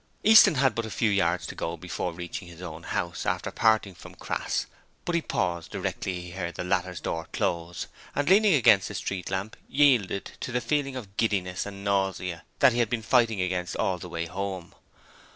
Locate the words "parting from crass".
3.51-4.65